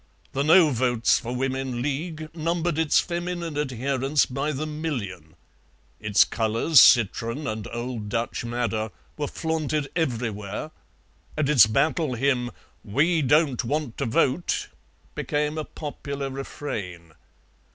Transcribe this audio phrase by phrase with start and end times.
[0.31, 5.35] The No Votes for Women League numbered its feminine adherents by the million;
[5.99, 10.71] its colours, citron and old Dutch madder, were flaunted everywhere,
[11.37, 12.49] and its battle hymn,
[12.83, 14.69] "We don't want to Vote,"
[15.13, 17.11] became a popular refrain.